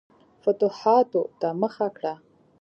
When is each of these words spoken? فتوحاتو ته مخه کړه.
فتوحاتو 0.43 1.21
ته 1.39 1.47
مخه 1.61 1.87
کړه. 1.97 2.13